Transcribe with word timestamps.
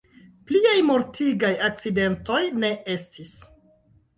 Pliaj 0.51 0.77
mortigaj 0.87 1.51
akcidentoj 1.67 2.41
ne 2.65 2.73
estis. 2.99 3.37